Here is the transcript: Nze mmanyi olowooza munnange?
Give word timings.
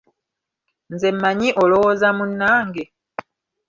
Nze 0.93 1.09
mmanyi 1.15 1.49
olowooza 1.63 2.07
munnange? 2.17 2.83